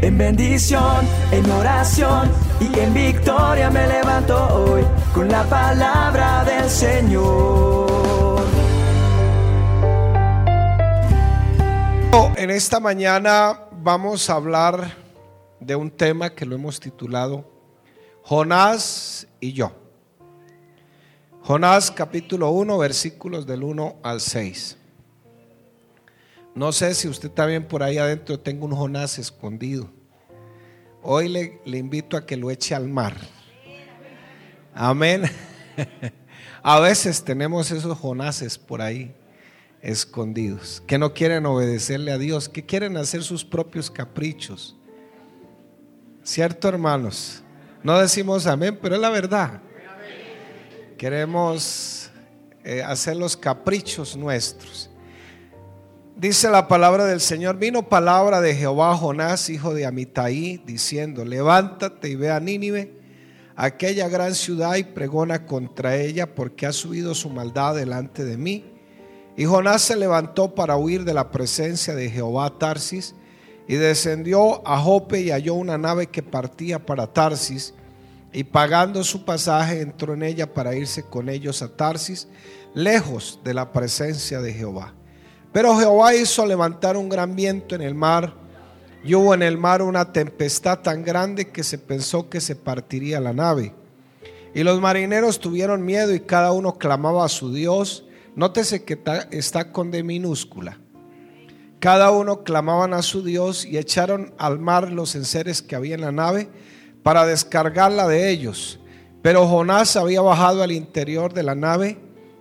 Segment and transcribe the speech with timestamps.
[0.00, 4.82] En bendición, en oración y en victoria me levanto hoy
[5.12, 7.88] con la palabra del Señor.
[12.36, 14.94] En esta mañana vamos a hablar
[15.58, 17.44] de un tema que lo hemos titulado
[18.22, 19.72] Jonás y yo.
[21.42, 24.78] Jonás capítulo 1 versículos del 1 al 6.
[26.54, 29.90] No sé si usted también por ahí adentro tenga un Jonás escondido.
[31.02, 33.14] Hoy le, le invito a que lo eche al mar.
[34.74, 35.22] Amén.
[36.62, 39.14] A veces tenemos esos Jonases por ahí
[39.80, 44.76] escondidos, que no quieren obedecerle a Dios, que quieren hacer sus propios caprichos.
[46.22, 47.42] ¿Cierto, hermanos?
[47.82, 49.62] No decimos amén, pero es la verdad.
[50.98, 52.10] Queremos
[52.64, 54.87] eh, hacer los caprichos nuestros.
[56.18, 62.08] Dice la palabra del Señor, vino palabra de Jehová Jonás, hijo de Amitai, diciendo, levántate
[62.08, 62.92] y ve a Nínive,
[63.54, 68.64] aquella gran ciudad, y pregona contra ella, porque ha subido su maldad delante de mí.
[69.36, 73.14] Y Jonás se levantó para huir de la presencia de Jehová Tarsis,
[73.68, 77.74] y descendió a Jope y halló una nave que partía para Tarsis,
[78.32, 82.26] y pagando su pasaje entró en ella para irse con ellos a Tarsis,
[82.74, 84.97] lejos de la presencia de Jehová.
[85.58, 88.32] Pero Jehová hizo levantar un gran viento en el mar,
[89.02, 93.18] y hubo en el mar una tempestad tan grande que se pensó que se partiría
[93.18, 93.74] la nave.
[94.54, 98.04] Y los marineros tuvieron miedo y cada uno clamaba a su Dios.
[98.36, 99.00] Nótese que
[99.32, 100.78] está con D minúscula.
[101.80, 106.02] Cada uno clamaban a su Dios y echaron al mar los enseres que había en
[106.02, 106.48] la nave
[107.02, 108.78] para descargarla de ellos.
[109.22, 111.98] Pero Jonás había bajado al interior de la nave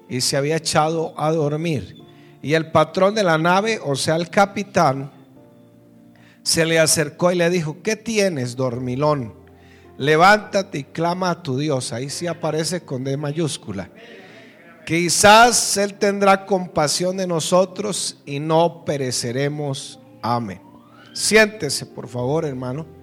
[0.07, 1.96] y se había echado a dormir.
[2.41, 5.11] Y el patrón de la nave, o sea, el capitán,
[6.43, 9.33] se le acercó y le dijo, ¿qué tienes, dormilón?
[9.97, 11.91] Levántate y clama a tu Dios.
[11.91, 13.89] Ahí sí aparece con D mayúscula.
[14.85, 19.99] Quizás Él tendrá compasión de nosotros y no pereceremos.
[20.21, 20.61] Amén.
[21.13, 22.96] Siéntese, por favor, hermano.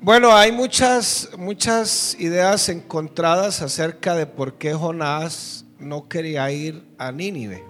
[0.00, 7.10] Bueno, hay muchas, muchas ideas encontradas acerca de por qué Jonás no quería ir a
[7.10, 7.64] Nínive.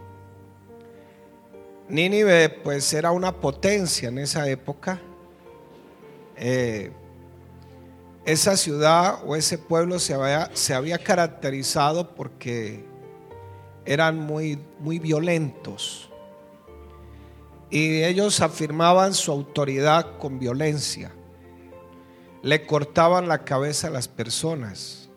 [1.88, 5.00] Nínive pues era una potencia en esa época.
[6.37, 6.93] Eh,
[8.27, 12.84] esa ciudad o ese pueblo se había, se había caracterizado porque
[13.87, 16.11] eran muy, muy violentos.
[17.71, 21.11] Y ellos afirmaban su autoridad con violencia
[22.43, 25.09] le cortaban la cabeza a las personas.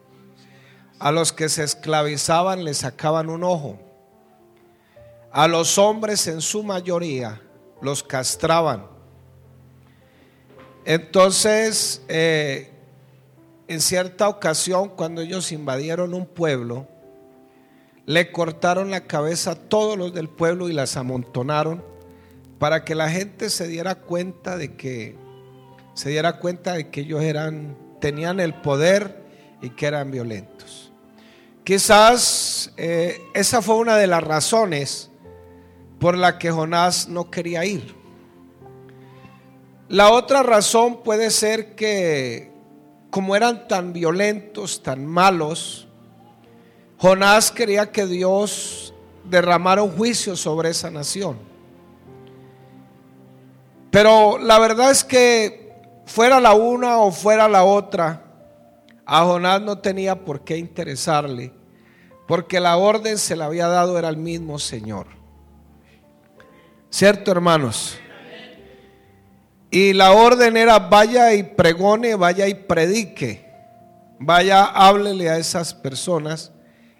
[0.99, 3.79] A los que se esclavizaban le sacaban un ojo.
[5.31, 7.41] A los hombres en su mayoría
[7.81, 8.85] los castraban.
[10.85, 12.71] Entonces, eh,
[13.67, 16.87] en cierta ocasión, cuando ellos invadieron un pueblo,
[18.05, 21.83] le cortaron la cabeza a todos los del pueblo y las amontonaron
[22.59, 25.15] para que la gente se diera cuenta de que
[25.93, 29.23] se diera cuenta de que ellos eran, tenían el poder
[29.61, 30.91] y que eran violentos.
[31.63, 35.11] Quizás eh, esa fue una de las razones
[35.99, 37.95] por la que Jonás no quería ir.
[39.87, 42.51] La otra razón puede ser que
[43.11, 45.87] como eran tan violentos, tan malos,
[46.97, 48.93] Jonás quería que Dios
[49.25, 51.37] derramara un juicio sobre esa nación.
[53.91, 55.60] Pero la verdad es que
[56.11, 58.23] fuera la una o fuera la otra,
[59.05, 61.53] a Jonás no tenía por qué interesarle,
[62.27, 65.07] porque la orden se la había dado era el mismo Señor.
[66.89, 67.97] ¿Cierto, hermanos?
[69.69, 73.49] Y la orden era vaya y pregone, vaya y predique,
[74.19, 76.51] vaya, háblele a esas personas.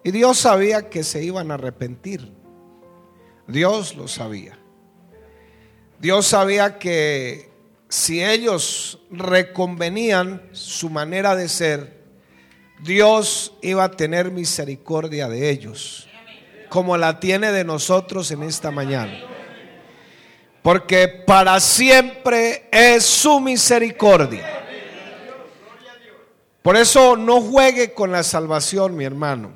[0.06, 2.32] Y Dios sabía que se iban a arrepentir.
[3.46, 4.58] Dios lo sabía.
[6.00, 7.51] Dios sabía que
[7.92, 12.00] si ellos reconvenían su manera de ser,
[12.82, 16.08] Dios iba a tener misericordia de ellos,
[16.70, 19.20] como la tiene de nosotros en esta mañana.
[20.62, 24.48] Porque para siempre es su misericordia.
[26.62, 29.52] Por eso no juegue con la salvación, mi hermano.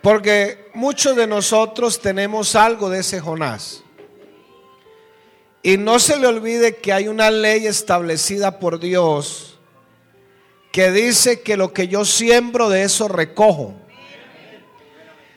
[0.00, 3.83] Porque muchos de nosotros tenemos algo de ese Jonás.
[5.66, 9.58] Y no se le olvide que hay una ley establecida por Dios
[10.70, 13.74] que dice que lo que yo siembro de eso recojo.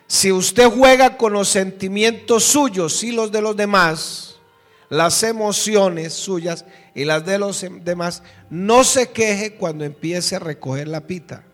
[0.05, 4.35] Si usted juega con los sentimientos suyos y los de los demás,
[4.89, 10.89] las emociones suyas y las de los demás, no se queje cuando empiece a recoger
[10.89, 11.45] la pita,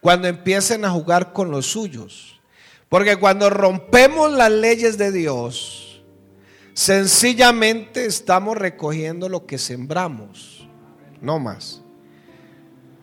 [0.00, 2.40] cuando empiecen a jugar con los suyos.
[2.88, 5.83] Porque cuando rompemos las leyes de Dios,
[6.74, 10.68] sencillamente estamos recogiendo lo que sembramos,
[11.20, 11.80] no más.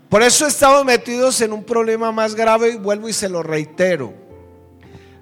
[0.09, 4.13] Por eso estamos metidos en un problema más grave y vuelvo y se lo reitero.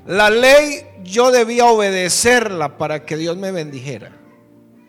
[0.08, 4.18] La ley yo debía obedecerla para que Dios me bendijera.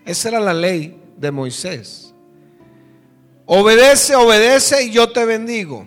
[0.07, 2.15] Esa era la ley de Moisés.
[3.45, 5.87] Obedece, obedece y yo te bendigo.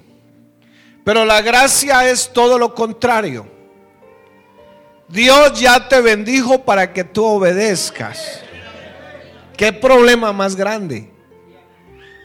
[1.03, 3.47] Pero la gracia es todo lo contrario.
[5.13, 8.39] Dios ya te bendijo para que tú obedezcas.
[9.55, 11.07] ¿Qué problema más grande?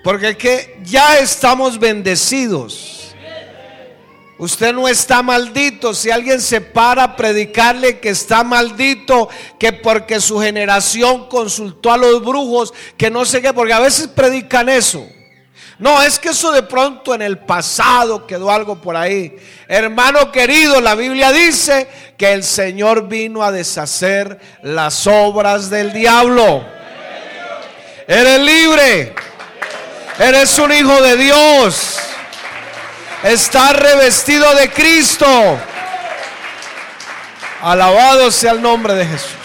[0.03, 3.15] Porque que ya estamos bendecidos.
[4.39, 5.93] Usted no está maldito.
[5.93, 11.99] Si alguien se para a predicarle que está maldito, que porque su generación consultó a
[11.99, 15.07] los brujos, que no sé qué, porque a veces predican eso.
[15.79, 19.37] No, es que eso de pronto en el pasado quedó algo por ahí.
[19.69, 26.65] Hermano querido, la Biblia dice que el Señor vino a deshacer las obras del diablo.
[28.09, 29.15] Eres libre.
[30.19, 31.97] Eres un hijo de Dios.
[33.23, 35.27] Está revestido de Cristo.
[37.63, 39.38] Alabado sea el nombre de Jesús.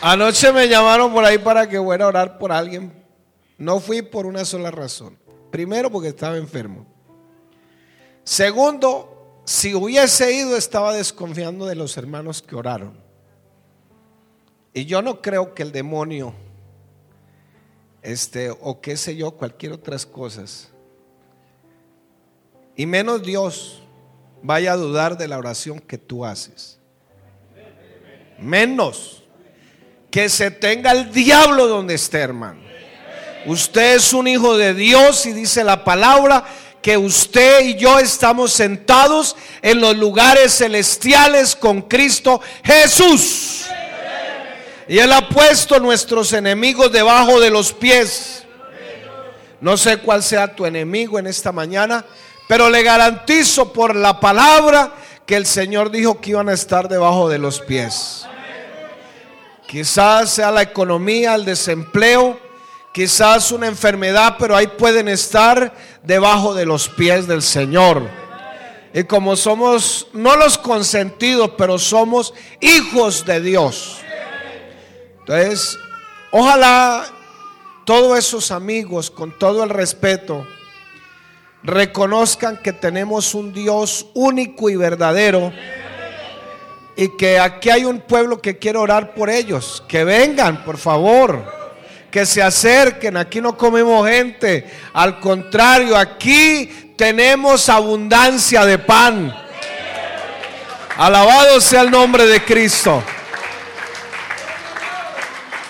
[0.00, 2.92] Anoche me llamaron por ahí para que fuera a orar por alguien.
[3.56, 5.18] No fui por una sola razón.
[5.50, 6.86] Primero porque estaba enfermo.
[8.22, 12.96] Segundo, si hubiese ido estaba desconfiando de los hermanos que oraron.
[14.72, 16.34] Y yo no creo que el demonio
[18.02, 20.70] este, o qué sé yo, cualquier otras cosas.
[22.76, 23.82] Y menos Dios
[24.42, 26.78] vaya a dudar de la oración que tú haces.
[28.38, 29.17] Menos
[30.10, 32.60] que se tenga el diablo donde esté, hermano.
[33.46, 36.44] Usted es un hijo de Dios y dice la palabra
[36.82, 43.66] que usted y yo estamos sentados en los lugares celestiales con Cristo Jesús.
[44.88, 48.44] Y Él ha puesto nuestros enemigos debajo de los pies.
[49.60, 52.04] No sé cuál sea tu enemigo en esta mañana,
[52.48, 54.94] pero le garantizo por la palabra
[55.26, 58.26] que el Señor dijo que iban a estar debajo de los pies.
[59.68, 62.40] Quizás sea la economía, el desempleo,
[62.90, 68.08] quizás una enfermedad, pero ahí pueden estar debajo de los pies del Señor.
[68.94, 72.32] Y como somos, no los consentidos, pero somos
[72.62, 73.98] hijos de Dios.
[75.18, 75.78] Entonces,
[76.30, 77.04] ojalá
[77.84, 80.46] todos esos amigos, con todo el respeto,
[81.62, 85.52] reconozcan que tenemos un Dios único y verdadero
[87.00, 89.84] y que aquí hay un pueblo que quiere orar por ellos.
[89.86, 91.44] Que vengan, por favor.
[92.10, 93.16] Que se acerquen.
[93.16, 94.68] Aquí no comemos gente.
[94.92, 99.32] Al contrario, aquí tenemos abundancia de pan.
[100.96, 103.00] Alabado sea el nombre de Cristo.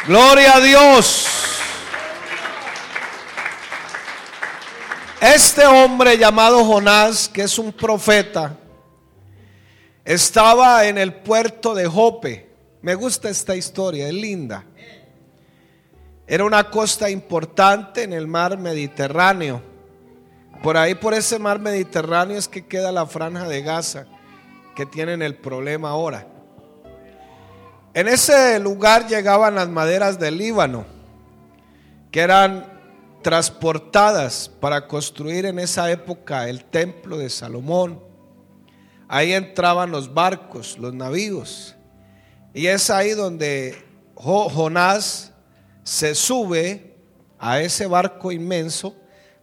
[0.06, 1.28] Gloria a Dios.
[5.20, 8.56] Este hombre llamado Jonás, que es un profeta,
[10.08, 12.48] estaba en el puerto de Jope.
[12.80, 14.64] Me gusta esta historia, es linda.
[16.26, 19.60] Era una costa importante en el mar Mediterráneo.
[20.62, 24.06] Por ahí, por ese mar Mediterráneo es que queda la franja de Gaza,
[24.74, 26.26] que tienen el problema ahora.
[27.92, 30.86] En ese lugar llegaban las maderas del Líbano,
[32.10, 32.64] que eran
[33.20, 38.07] transportadas para construir en esa época el templo de Salomón.
[39.08, 41.74] Ahí entraban los barcos, los navíos.
[42.52, 43.82] Y es ahí donde
[44.14, 45.32] Jonás
[45.82, 46.94] se sube
[47.38, 48.94] a ese barco inmenso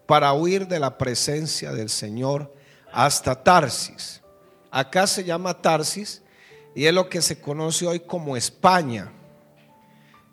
[0.06, 2.54] para huir de la presencia del Señor
[2.92, 4.22] hasta Tarsis.
[4.70, 6.22] Acá se llama Tarsis
[6.76, 9.12] y es lo que se conoce hoy como España.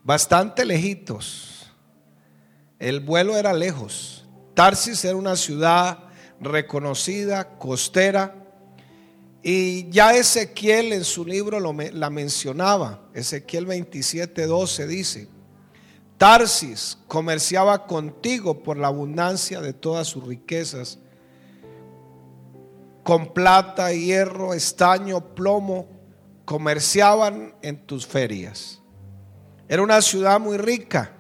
[0.03, 1.73] Bastante lejitos.
[2.79, 4.27] El vuelo era lejos.
[4.55, 6.01] Tarsis era una ciudad
[6.41, 8.42] reconocida, costera.
[9.43, 13.09] Y ya Ezequiel en su libro la mencionaba.
[13.13, 15.29] Ezequiel 27, 12 dice,
[16.17, 21.01] Tarsis comerciaba contigo por la abundancia de todas sus riquezas,
[23.03, 25.89] con plata, hierro, estaño, plomo,
[26.45, 28.81] comerciaban en tus ferias.
[29.69, 31.13] Era una ciudad muy rica.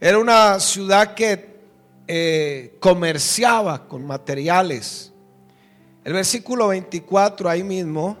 [0.00, 1.60] Era una ciudad que
[2.08, 5.11] eh, comerciaba con materiales.
[6.04, 8.16] El versículo 24 ahí mismo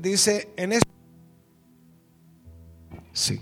[0.00, 0.90] dice, en este...
[3.12, 3.40] Sí.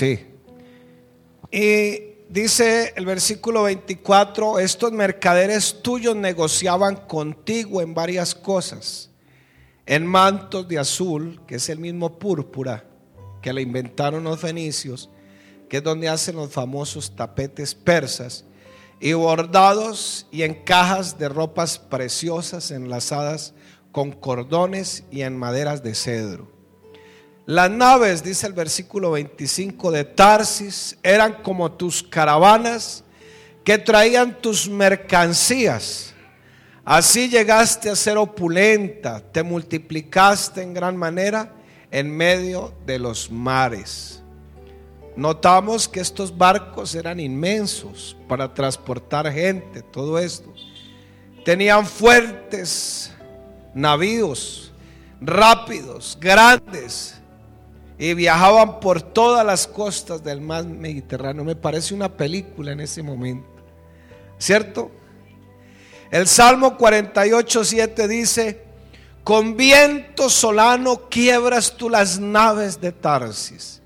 [0.00, 0.18] Sí.
[1.52, 9.10] Y dice el versículo 24, estos mercaderes tuyos negociaban contigo en varias cosas,
[9.84, 12.86] en mantos de azul, que es el mismo púrpura
[13.42, 15.10] que le inventaron los fenicios,
[15.68, 18.46] que es donde hacen los famosos tapetes persas,
[19.00, 23.52] y bordados y en cajas de ropas preciosas enlazadas
[23.92, 26.59] con cordones y en maderas de cedro.
[27.50, 33.02] Las naves, dice el versículo 25 de Tarsis, eran como tus caravanas
[33.64, 36.14] que traían tus mercancías.
[36.84, 41.52] Así llegaste a ser opulenta, te multiplicaste en gran manera
[41.90, 44.22] en medio de los mares.
[45.16, 50.54] Notamos que estos barcos eran inmensos para transportar gente, todo esto.
[51.44, 53.10] Tenían fuertes
[53.74, 54.70] navíos,
[55.20, 57.19] rápidos, grandes
[58.00, 61.44] y viajaban por todas las costas del mar Mediterráneo.
[61.44, 63.46] Me parece una película en ese momento.
[64.38, 64.90] ¿Cierto?
[66.10, 68.62] El Salmo 48, 7 dice,
[69.22, 73.82] con viento solano quiebras tú las naves de Tarsis,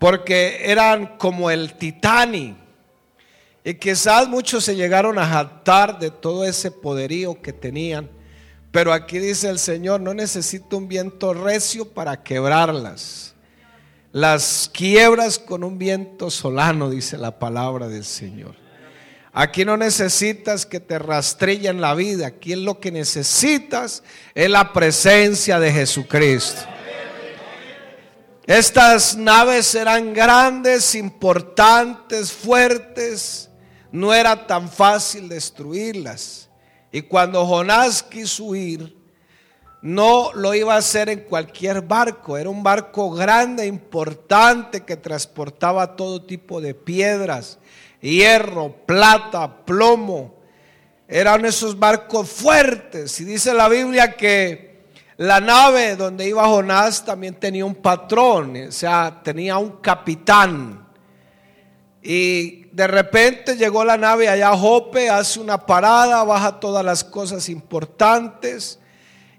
[0.00, 2.56] porque eran como el Titanic.
[3.62, 8.10] Y quizás muchos se llegaron a jactar de todo ese poderío que tenían
[8.74, 13.32] pero aquí dice el Señor, no necesito un viento recio para quebrarlas.
[14.10, 18.56] Las quiebras con un viento solano, dice la palabra del Señor.
[19.32, 22.26] Aquí no necesitas que te rastrellen la vida.
[22.26, 24.02] Aquí lo que necesitas
[24.34, 26.62] es la presencia de Jesucristo.
[28.44, 33.50] Estas naves eran grandes, importantes, fuertes.
[33.92, 36.48] No era tan fácil destruirlas.
[36.94, 38.96] Y cuando Jonás quiso huir,
[39.82, 45.96] no lo iba a hacer en cualquier barco, era un barco grande, importante, que transportaba
[45.96, 47.58] todo tipo de piedras,
[48.00, 50.36] hierro, plata, plomo.
[51.08, 53.20] Eran esos barcos fuertes.
[53.20, 54.84] Y dice la Biblia que
[55.16, 60.86] la nave donde iba Jonás también tenía un patrón, o sea, tenía un capitán.
[62.00, 67.48] Y de repente llegó la nave allá Jope, hace una parada, baja todas las cosas
[67.48, 68.80] importantes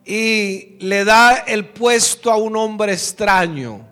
[0.06, 3.86] y le da el puesto a un hombre extraño.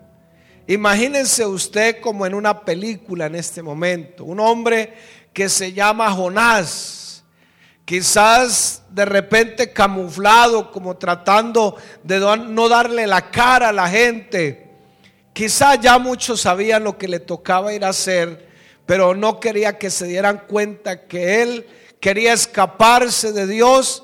[0.66, 4.94] Imagínense usted como en una película en este momento, un hombre
[5.34, 7.22] que se llama Jonás,
[7.84, 14.70] quizás de repente camuflado, como tratando de no darle la cara a la gente.
[15.34, 18.53] Quizás ya muchos sabían lo que le tocaba ir a hacer
[18.86, 21.66] pero no quería que se dieran cuenta que él
[22.00, 24.02] quería escaparse de Dios.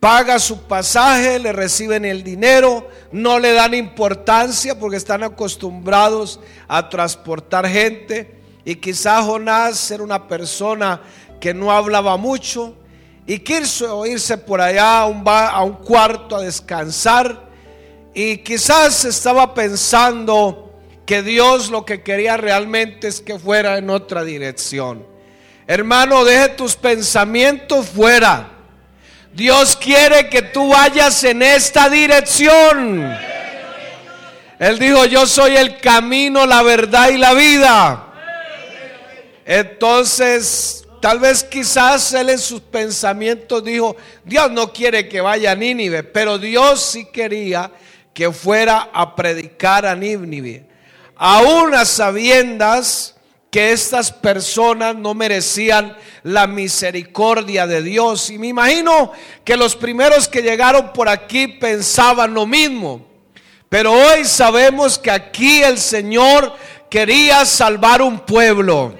[0.00, 6.88] Paga su pasaje, le reciben el dinero, no le dan importancia porque están acostumbrados a
[6.88, 8.38] transportar gente.
[8.64, 11.00] Y quizás Jonás era una persona
[11.40, 12.74] que no hablaba mucho
[13.26, 17.48] y quiso irse por allá a un, a un cuarto a descansar.
[18.14, 20.67] Y quizás estaba pensando,
[21.08, 25.06] que Dios lo que quería realmente es que fuera en otra dirección.
[25.66, 28.50] Hermano, deje tus pensamientos fuera.
[29.32, 33.10] Dios quiere que tú vayas en esta dirección.
[34.58, 38.12] Él dijo, yo soy el camino, la verdad y la vida.
[39.46, 45.54] Entonces, tal vez quizás él en sus pensamientos dijo, Dios no quiere que vaya a
[45.54, 47.72] Nínive, pero Dios sí quería
[48.12, 50.67] que fuera a predicar a Nínive
[51.18, 53.16] aún a sabiendas
[53.50, 58.30] que estas personas no merecían la misericordia de Dios.
[58.30, 59.12] Y me imagino
[59.44, 63.06] que los primeros que llegaron por aquí pensaban lo mismo.
[63.68, 66.54] Pero hoy sabemos que aquí el Señor
[66.88, 68.94] quería salvar un pueblo.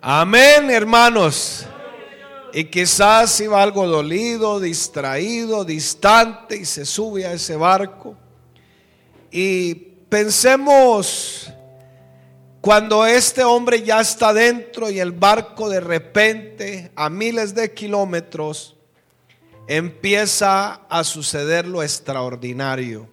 [0.00, 1.66] Amén, hermanos.
[2.52, 8.16] Y quizás iba algo dolido, distraído, distante y se sube a ese barco.
[9.30, 11.52] Y Pensemos
[12.62, 18.74] cuando este hombre ya está dentro y el barco de repente a miles de kilómetros
[19.66, 23.06] empieza a suceder lo extraordinario.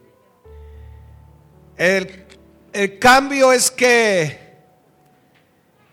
[1.76, 2.26] El,
[2.72, 4.40] el cambio es que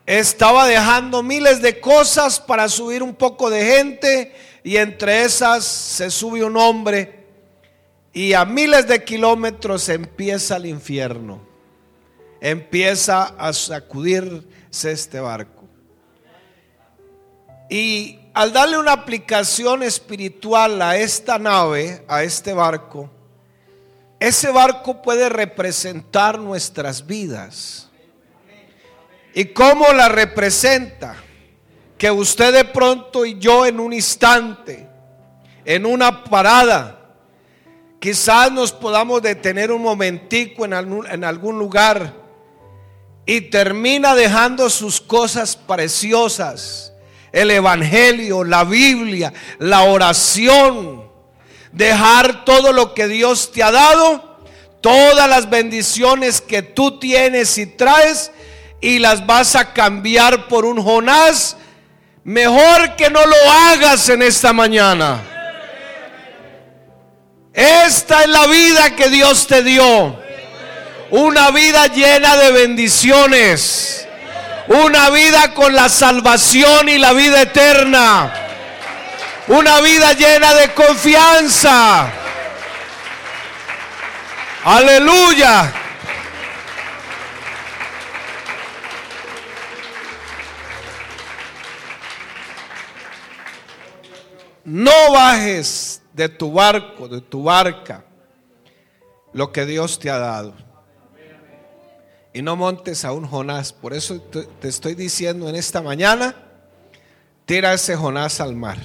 [0.07, 6.13] estaba dejando miles de cosas para subir un poco de gente y entre esas se
[6.13, 7.22] sube un hombre
[8.13, 11.41] y a miles de kilómetros empieza el infierno.
[12.41, 15.65] Empieza a sacudirse este barco.
[17.71, 23.11] Y al darle una aplicación espiritual a esta nave, a este barco,
[24.21, 27.91] ese barco puede representar nuestras vidas.
[29.35, 31.17] ¿Y cómo la representa?
[31.97, 34.87] Que usted de pronto y yo en un instante,
[35.65, 37.02] en una parada,
[38.03, 42.13] quizás nos podamos detener un momentico en algún, lugar
[43.25, 46.93] y termina dejando sus cosas preciosas,
[47.31, 51.05] el Evangelio, la Biblia, la oración,
[51.71, 54.41] dejar todo lo que Dios te ha dado,
[54.81, 58.33] todas las bendiciones que tú tienes y traes
[58.81, 61.57] y las vas a cambiar por un Jonás,
[62.25, 65.29] mejor que no lo hagas en esta mañana.
[67.55, 70.19] Esta es la vida que Dios te dio.
[71.11, 74.07] Una vida llena de bendiciones.
[74.69, 78.33] Una vida con la salvación y la vida eterna.
[79.49, 82.11] Una vida llena de confianza.
[84.65, 85.73] Aleluya.
[94.65, 98.05] No bajes de tu barco, de tu barca,
[99.33, 100.55] lo que Dios te ha dado.
[102.35, 103.73] Y no montes a un Jonás.
[103.73, 106.35] Por eso te estoy diciendo en esta mañana,
[107.45, 108.79] tira ese Jonás al mar.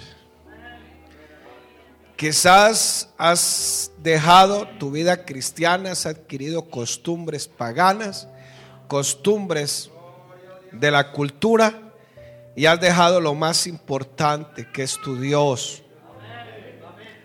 [2.17, 8.27] Quizás has dejado tu vida cristiana, has adquirido costumbres paganas,
[8.87, 9.91] costumbres
[10.71, 11.93] de la cultura
[12.55, 15.83] y has dejado lo más importante que es tu Dios.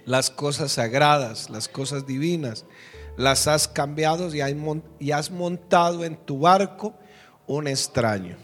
[0.04, 2.64] Las cosas sagradas, las cosas divinas,
[3.16, 4.30] las has cambiado
[4.98, 6.94] y has montado en tu barco
[7.46, 8.36] un extraño.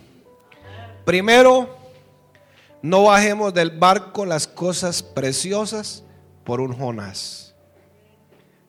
[1.04, 1.76] Primero,
[2.82, 6.04] no bajemos del barco las cosas preciosas
[6.44, 7.54] por un Jonás.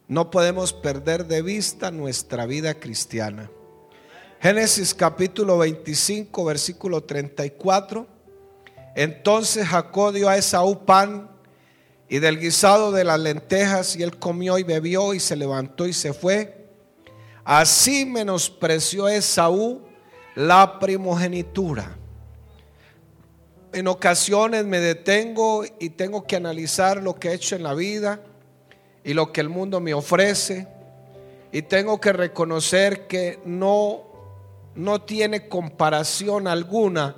[0.07, 3.51] No podemos perder de vista nuestra vida cristiana.
[4.41, 8.07] Génesis capítulo 25, versículo 34.
[8.95, 11.29] Entonces Jacob dio a Esaú pan
[12.09, 15.93] y del guisado de las lentejas y él comió y bebió y se levantó y
[15.93, 16.67] se fue.
[17.43, 19.81] Así menospreció Esaú
[20.35, 21.95] la primogenitura.
[23.71, 28.19] En ocasiones me detengo y tengo que analizar lo que he hecho en la vida
[29.03, 30.67] y lo que el mundo me ofrece.
[31.51, 34.09] Y tengo que reconocer que no
[34.75, 37.15] no tiene comparación alguna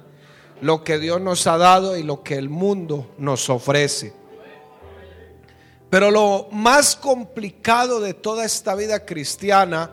[0.62, 4.21] lo que Dios nos ha dado y lo que el mundo nos ofrece.
[5.92, 9.92] Pero lo más complicado de toda esta vida cristiana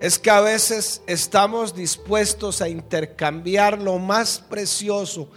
[0.00, 5.28] es que a veces estamos dispuestos a intercambiar lo más precioso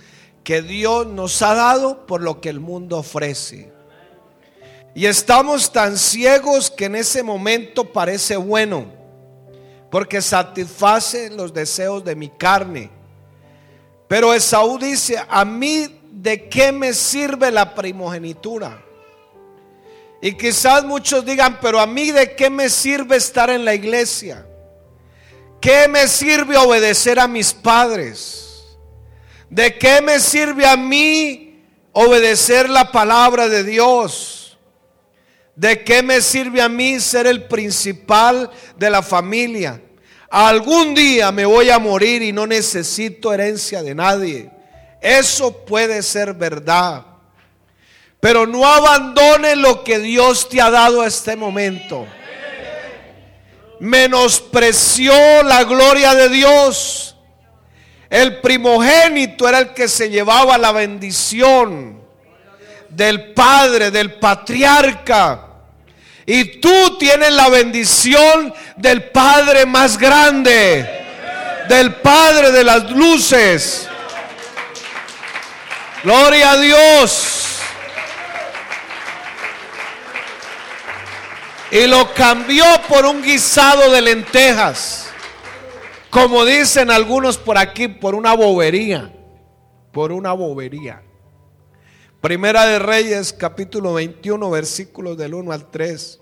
[0.43, 3.71] que Dios nos ha dado por lo que el mundo ofrece.
[4.95, 8.87] Y estamos tan ciegos que en ese momento parece bueno
[9.91, 12.89] porque satisface los deseos de mi carne.
[14.07, 18.86] Pero Esaú dice, a mí de qué me sirve la primogenitura.
[20.21, 24.45] Y quizás muchos digan, pero a mí de qué me sirve estar en la iglesia.
[25.61, 28.47] ¿Qué me sirve obedecer a mis padres?
[29.49, 34.57] ¿De qué me sirve a mí obedecer la palabra de Dios?
[35.55, 39.81] ¿De qué me sirve a mí ser el principal de la familia?
[40.29, 44.51] Algún día me voy a morir y no necesito herencia de nadie.
[45.01, 47.05] Eso puede ser verdad.
[48.19, 52.07] Pero no abandones lo que Dios te ha dado a este momento.
[53.79, 57.15] Menospreció la gloria de Dios.
[58.09, 62.01] El primogénito era el que se llevaba la bendición
[62.89, 65.43] del padre, del patriarca.
[66.25, 70.85] Y tú tienes la bendición del Padre más grande,
[71.69, 73.87] del Padre de las luces.
[76.03, 77.56] Gloria a Dios.
[81.71, 85.09] Y lo cambió por un guisado de lentejas.
[86.09, 89.13] Como dicen algunos por aquí, por una bobería.
[89.91, 91.03] Por una bobería.
[92.21, 96.19] Primera de Reyes, capítulo 21, versículos del 1 al 3.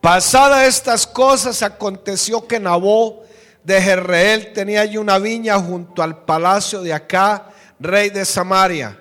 [0.00, 3.22] Pasada estas cosas, aconteció que Nabó
[3.64, 9.00] de Jerreel tenía allí una viña junto al palacio de Acá, rey de Samaria.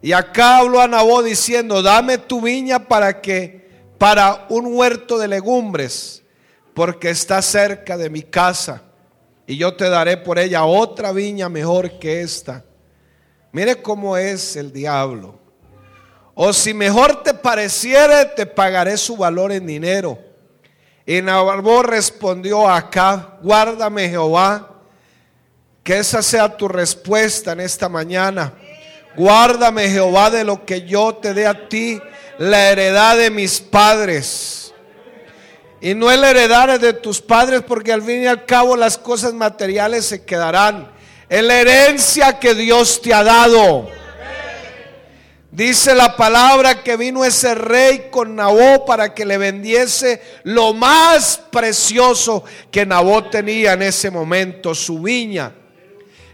[0.00, 3.63] Y acá habló a Nabó diciendo, dame tu viña para que,
[4.04, 6.22] para un huerto de legumbres,
[6.74, 8.82] porque está cerca de mi casa,
[9.46, 12.62] y yo te daré por ella otra viña mejor que esta.
[13.50, 15.38] Mire cómo es el diablo.
[16.34, 20.18] O si mejor te pareciere, te pagaré su valor en dinero.
[21.06, 24.68] Y Nabó respondió acá, guárdame Jehová,
[25.82, 28.52] que esa sea tu respuesta en esta mañana.
[29.16, 31.98] Guárdame Jehová de lo que yo te dé a ti,
[32.38, 34.72] la heredad de mis padres.
[35.80, 39.34] Y no el heredad de tus padres, porque al fin y al cabo las cosas
[39.34, 40.90] materiales se quedarán.
[41.28, 43.88] Es la herencia que Dios te ha dado.
[45.54, 51.40] Dice la palabra que vino ese rey con Nabó para que le vendiese lo más
[51.52, 52.42] precioso
[52.72, 55.52] que Nabó tenía en ese momento, su viña.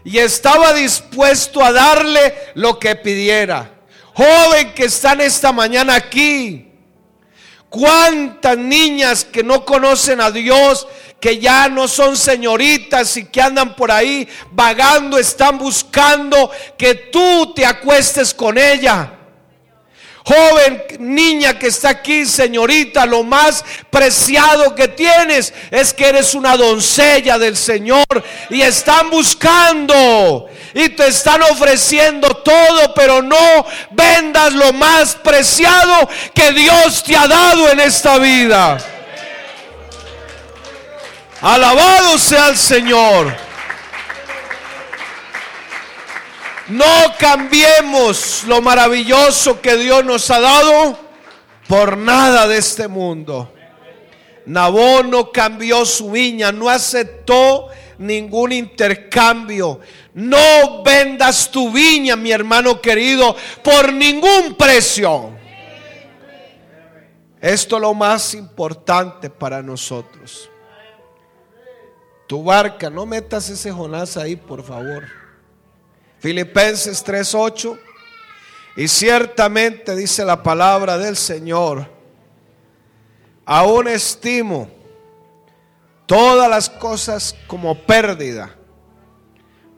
[0.03, 3.80] Y estaba dispuesto a darle lo que pidiera.
[4.13, 6.67] Joven que están esta mañana aquí.
[7.69, 10.87] ¿Cuántas niñas que no conocen a Dios,
[11.21, 17.53] que ya no son señoritas y que andan por ahí vagando, están buscando que tú
[17.53, 19.20] te acuestes con ella?
[20.23, 26.55] Joven, niña que está aquí, señorita, lo más preciado que tienes es que eres una
[26.55, 28.05] doncella del Señor
[28.49, 36.51] y están buscando y te están ofreciendo todo, pero no vendas lo más preciado que
[36.51, 38.77] Dios te ha dado en esta vida.
[41.41, 43.50] Alabado sea el Señor.
[46.71, 46.85] No
[47.19, 50.97] cambiemos lo maravilloso que Dios nos ha dado
[51.67, 53.53] por nada de este mundo.
[54.45, 59.81] Nabó no cambió su viña, no aceptó ningún intercambio.
[60.13, 65.31] No vendas tu viña, mi hermano querido, por ningún precio.
[67.41, 70.49] Esto es lo más importante para nosotros.
[72.27, 75.20] Tu barca, no metas ese Jonás ahí, por favor.
[76.21, 77.77] Filipenses 3:8.
[78.77, 81.87] Y ciertamente dice la palabra del Señor,
[83.43, 84.69] aún estimo
[86.05, 88.55] todas las cosas como pérdida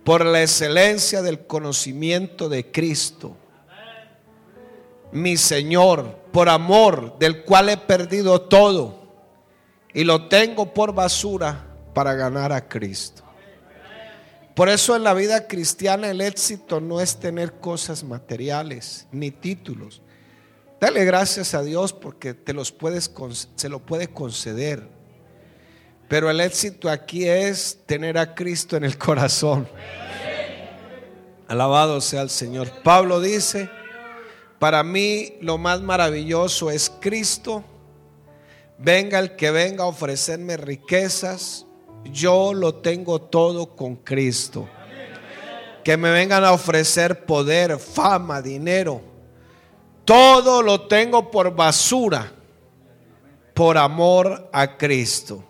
[0.03, 3.35] por la excelencia del conocimiento de Cristo,
[5.11, 9.07] mi Señor, por amor del cual he perdido todo
[9.93, 13.22] y lo tengo por basura para ganar a Cristo.
[14.55, 20.01] Por eso en la vida cristiana el éxito no es tener cosas materiales ni títulos.
[20.79, 23.11] Dale gracias a Dios porque te los puedes,
[23.55, 24.87] se lo puede conceder.
[26.07, 29.67] Pero el éxito aquí es tener a Cristo en el corazón.
[31.47, 32.69] Alabado sea el Señor.
[32.83, 33.69] Pablo dice,
[34.59, 37.63] para mí lo más maravilloso es Cristo.
[38.77, 41.65] Venga el que venga a ofrecerme riquezas,
[42.11, 44.67] yo lo tengo todo con Cristo.
[45.83, 49.01] Que me vengan a ofrecer poder, fama, dinero.
[50.05, 52.31] Todo lo tengo por basura,
[53.53, 55.43] por amor a Cristo.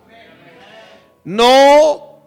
[1.23, 2.19] No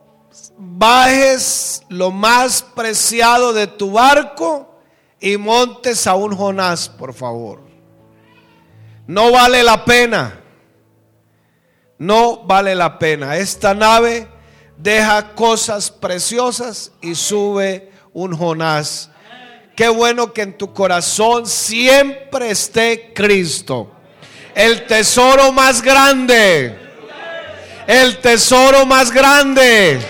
[0.56, 4.80] bajes lo más preciado de tu barco
[5.20, 7.60] y montes a un Jonás, por favor.
[9.06, 10.40] No vale la pena
[11.98, 13.36] no vale la pena.
[13.36, 14.28] Esta nave
[14.76, 19.10] deja cosas preciosas y sube un Jonás.
[19.74, 23.92] Qué bueno que en tu corazón siempre esté Cristo.
[24.54, 26.78] El tesoro más grande.
[27.86, 30.00] El tesoro más grande.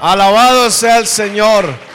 [0.00, 1.91] Alabado sea el Señor.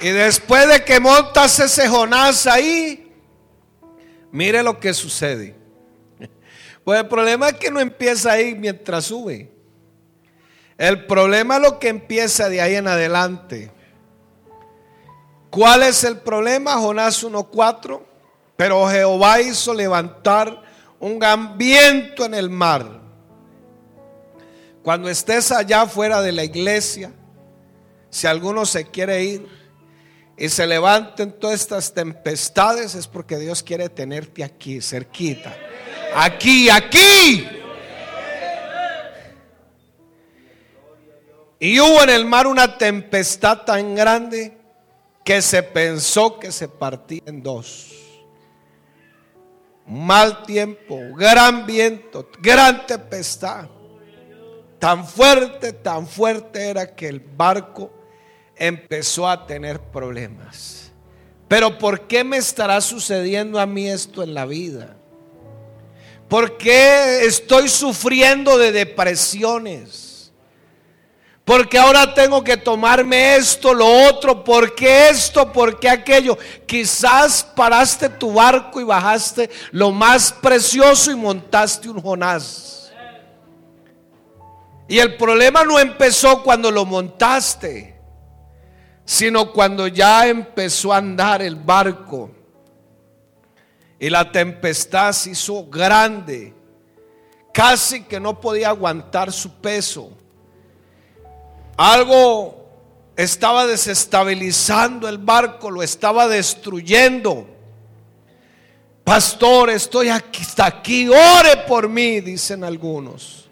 [0.00, 3.12] Y después de que montas ese Jonás ahí,
[4.32, 5.56] mire lo que sucede.
[6.82, 9.52] Pues el problema es que no empieza ahí mientras sube.
[10.78, 13.70] El problema es lo que empieza de ahí en adelante.
[15.50, 16.78] ¿Cuál es el problema?
[16.78, 18.00] Jonás 1.4.
[18.56, 20.62] Pero Jehová hizo levantar
[20.98, 23.00] un gran viento en el mar.
[24.82, 27.12] Cuando estés allá fuera de la iglesia,
[28.08, 29.59] si alguno se quiere ir,
[30.40, 35.54] y se levanten todas estas tempestades es porque Dios quiere tenerte aquí, cerquita.
[36.16, 37.46] Aquí, aquí.
[41.58, 44.56] Y hubo en el mar una tempestad tan grande
[45.22, 47.92] que se pensó que se partía en dos.
[49.84, 53.68] Mal tiempo, gran viento, gran tempestad.
[54.78, 57.99] Tan fuerte, tan fuerte era que el barco
[58.60, 60.92] empezó a tener problemas.
[61.48, 64.96] Pero ¿por qué me estará sucediendo a mí esto en la vida?
[66.28, 70.30] ¿Por qué estoy sufriendo de depresiones?
[71.44, 75.50] Porque ahora tengo que tomarme esto, lo otro, ¿por qué esto?
[75.50, 76.38] ¿Por qué aquello?
[76.66, 82.92] Quizás paraste tu barco y bajaste lo más precioso y montaste un Jonás.
[84.86, 87.99] Y el problema no empezó cuando lo montaste
[89.10, 92.30] sino cuando ya empezó a andar el barco
[93.98, 96.54] y la tempestad se hizo grande,
[97.52, 100.12] casi que no podía aguantar su peso.
[101.76, 102.68] Algo
[103.16, 107.48] estaba desestabilizando el barco, lo estaba destruyendo.
[109.02, 113.50] Pastor, estoy aquí, está aquí, ore por mí, dicen algunos.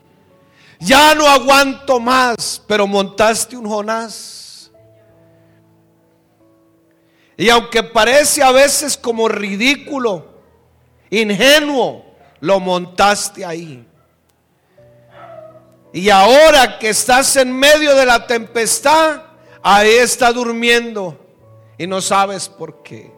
[0.79, 4.48] Ya no aguanto más, pero montaste un Jonás.
[7.41, 10.27] Y aunque parece a veces como ridículo,
[11.09, 12.05] ingenuo,
[12.41, 13.87] lo montaste ahí.
[15.93, 19.23] Y ahora que estás en medio de la tempestad,
[19.63, 21.17] ahí está durmiendo
[21.79, 23.13] y no sabes por qué.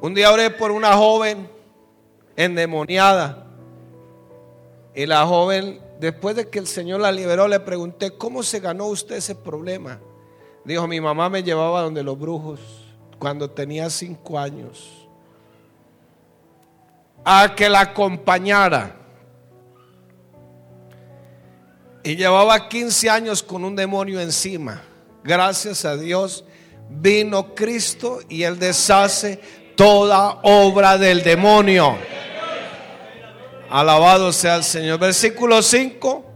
[0.00, 1.48] Un día oré por una joven
[2.34, 3.46] endemoniada.
[4.92, 8.86] Y la joven, después de que el Señor la liberó, le pregunté, ¿cómo se ganó
[8.86, 10.00] usted ese problema?
[10.64, 12.60] Dijo, mi mamá me llevaba donde los brujos
[13.18, 15.04] cuando tenía cinco años
[17.24, 18.96] a que la acompañara.
[22.02, 24.82] Y llevaba 15 años con un demonio encima.
[25.22, 26.44] Gracias a Dios
[26.90, 29.40] vino Cristo y Él deshace
[29.74, 31.96] toda obra del demonio.
[33.70, 34.98] Alabado sea el Señor.
[34.98, 36.33] Versículo 5.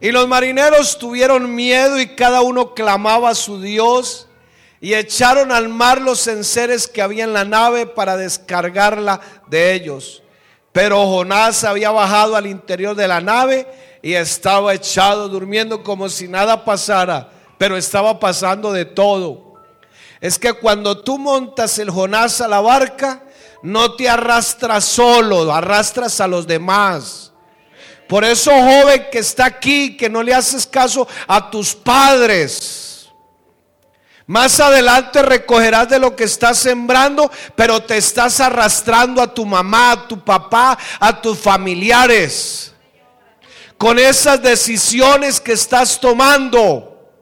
[0.00, 4.28] Y los marineros tuvieron miedo y cada uno clamaba a su Dios
[4.80, 10.22] y echaron al mar los enseres que había en la nave para descargarla de ellos.
[10.72, 13.66] Pero Jonás había bajado al interior de la nave
[14.00, 19.54] y estaba echado durmiendo como si nada pasara, pero estaba pasando de todo.
[20.22, 23.22] Es que cuando tú montas el Jonás a la barca,
[23.62, 27.29] no te arrastras solo, arrastras a los demás.
[28.10, 33.08] Por eso, joven que está aquí, que no le haces caso a tus padres.
[34.26, 39.92] Más adelante recogerás de lo que estás sembrando, pero te estás arrastrando a tu mamá,
[39.92, 42.74] a tu papá, a tus familiares.
[43.78, 47.12] Con esas decisiones que estás tomando.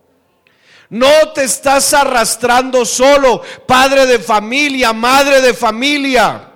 [0.89, 6.49] No te estás arrastrando solo, padre de familia, madre de familia.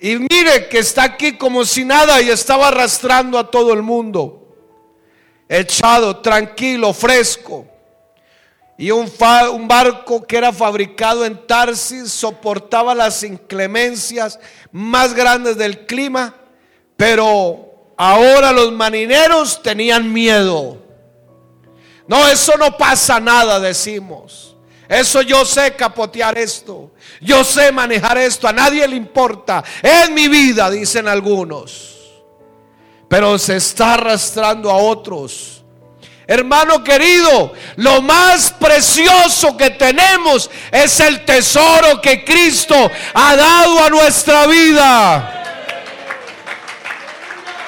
[0.00, 4.56] Y mire que está aquí como si nada y estaba arrastrando a todo el mundo.
[5.48, 7.66] Echado, tranquilo, fresco.
[8.76, 9.10] Y un,
[9.66, 14.38] barco que era fabricado en Tarsis soportaba las inclemencias
[14.70, 16.32] más grandes del clima,
[16.96, 20.78] pero ahora los marineros tenían miedo.
[22.06, 24.56] No, eso no pasa nada, decimos.
[24.88, 26.90] Eso yo sé capotear esto.
[27.20, 28.48] Yo sé manejar esto.
[28.48, 29.62] A nadie le importa.
[29.82, 31.96] Es mi vida, dicen algunos.
[33.08, 35.62] Pero se está arrastrando a otros.
[36.26, 43.88] Hermano querido, lo más precioso que tenemos es el tesoro que Cristo ha dado a
[43.88, 45.34] nuestra vida.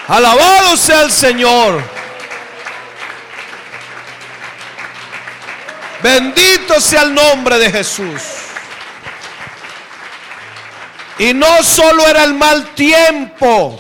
[0.08, 1.99] Alabado sea el Señor.
[6.02, 8.22] Bendito sea el nombre de Jesús.
[11.18, 13.78] Y no solo era el mal tiempo,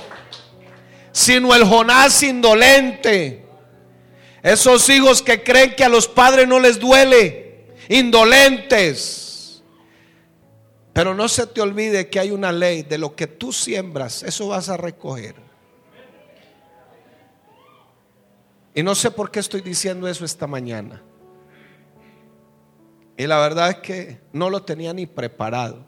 [1.10, 3.46] sino el Jonás indolente.
[4.42, 9.62] Esos hijos que creen que a los padres no les duele, indolentes.
[10.92, 14.48] Pero no se te olvide que hay una ley de lo que tú siembras, eso
[14.48, 15.36] vas a recoger.
[18.74, 21.02] Y no sé por qué estoy diciendo eso esta mañana.
[23.20, 25.84] Y la verdad es que no lo tenía ni preparado.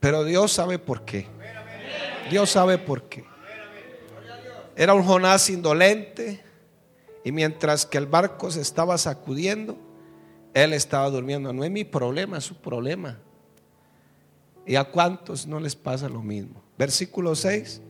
[0.00, 1.28] Pero Dios sabe por qué.
[2.28, 3.24] Dios sabe por qué.
[4.74, 6.42] Era un Jonás indolente
[7.22, 9.78] Y mientras que el barco se estaba sacudiendo,
[10.52, 11.52] él estaba durmiendo.
[11.52, 13.20] No es mi problema, es su problema.
[14.66, 16.60] ¿Y a cuántos no les pasa lo mismo?
[16.76, 17.82] Versículo 6.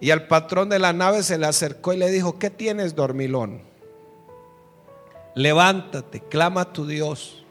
[0.00, 3.70] Y al patrón de la nave se le acercó y le dijo, ¿qué tienes, dormilón?
[5.34, 7.44] Levántate, clama a tu Dios.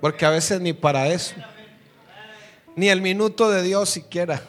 [0.00, 1.34] Porque a veces ni para eso,
[2.76, 4.42] ni el minuto de Dios siquiera.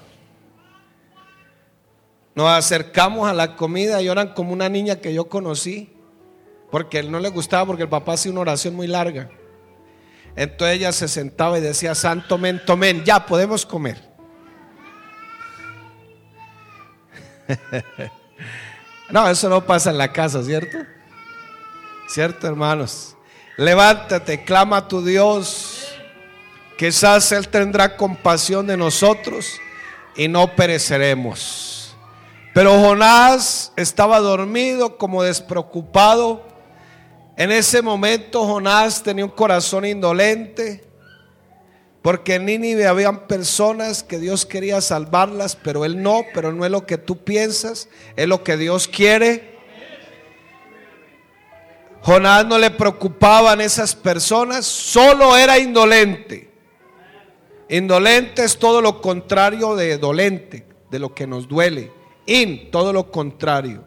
[2.35, 5.91] Nos acercamos a la comida y oran como una niña que yo conocí,
[6.71, 9.29] porque él no le gustaba porque el papá hacía una oración muy larga.
[10.35, 14.07] Entonces ella se sentaba y decía, Santo men, tomen, ya podemos comer.
[19.09, 20.77] no, eso no pasa en la casa, ¿cierto?
[22.09, 23.15] ¿Cierto, hermanos?
[23.55, 25.93] Levántate, clama a tu Dios.
[26.75, 29.61] Quizás Él tendrá compasión de nosotros
[30.15, 31.95] y no pereceremos.
[32.55, 36.47] Pero Jonás estaba dormido como despreocupado.
[37.37, 40.83] En ese momento Jonás tenía un corazón indolente.
[42.01, 46.71] Porque en Nínive habían personas que Dios quería salvarlas, pero Él no, pero no es
[46.71, 49.58] lo que tú piensas, es lo que Dios quiere.
[52.01, 56.49] Jonás no le preocupaban esas personas, solo era indolente.
[57.69, 61.91] Indolente es todo lo contrario de dolente, de lo que nos duele.
[62.25, 63.83] In, todo lo contrario.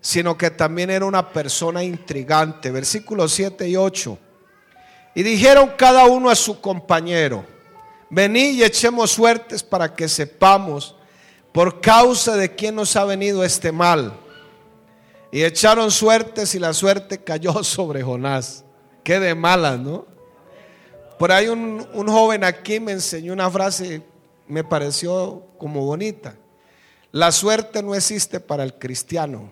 [0.00, 2.70] Sino que también era una persona intrigante.
[2.70, 4.18] Versículos 7 y 8.
[5.14, 7.44] Y dijeron cada uno a su compañero,
[8.10, 10.96] venid y echemos suertes para que sepamos
[11.52, 14.18] por causa de quién nos ha venido este mal.
[15.32, 18.64] Y echaron suertes y la suerte cayó sobre Jonás.
[19.02, 20.06] Qué de malas, ¿no?
[21.18, 24.02] Por ahí un, un joven aquí me enseñó una frase,
[24.46, 26.36] me pareció como bonita.
[27.10, 29.50] La suerte no existe para el cristiano.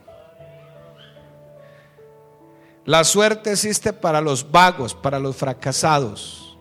[2.85, 6.59] La suerte existe para los vagos, para los fracasados.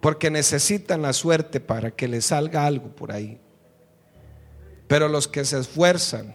[0.00, 3.40] Porque necesitan la suerte para que les salga algo por ahí.
[4.86, 6.34] Pero los que se esfuerzan,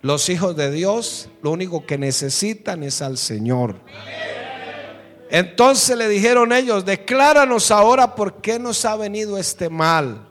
[0.00, 3.80] los hijos de Dios lo único que necesitan es al Señor.
[5.30, 10.28] Entonces le dijeron ellos, decláranos ahora por qué nos ha venido este mal.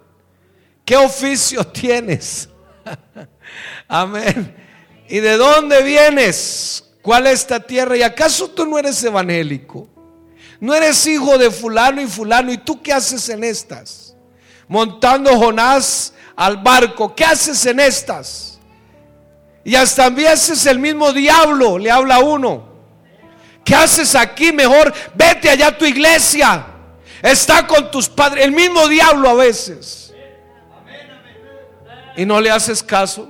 [0.86, 2.49] ¿Qué oficio tienes?
[3.88, 4.56] Amén.
[5.10, 6.84] ¿Y de dónde vienes?
[7.01, 7.95] ¿Cuál es esta tierra?
[7.95, 9.88] ¿Y acaso tú no eres evangélico?
[10.60, 12.51] ¿No eres hijo de fulano y fulano?
[12.51, 14.15] ¿Y tú qué haces en estas?
[14.67, 17.13] Montando Jonás al barco.
[17.15, 18.46] ¿Qué haces en estas?
[19.67, 22.63] Y hasta a veces el mismo diablo le habla a uno.
[23.65, 24.53] ¿Qué haces aquí?
[24.53, 26.65] Mejor vete allá a tu iglesia.
[27.21, 28.45] Está con tus padres.
[28.45, 30.13] El mismo diablo a veces.
[32.15, 33.27] Y no le haces caso.